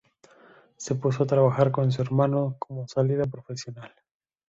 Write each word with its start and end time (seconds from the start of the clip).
Se 0.77 0.95
puso 0.95 1.21
a 1.21 1.25
trabajar 1.27 1.69
con 1.69 1.91
su 1.91 2.01
hermano 2.01 2.55
como 2.57 2.87
salida 2.87 3.25
profesional. 3.25 3.93